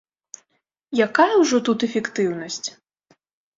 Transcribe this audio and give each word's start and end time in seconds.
Якая 1.07 1.29
ўжо 1.43 1.57
тут 1.69 1.79
эфектыўнасць! 1.91 2.67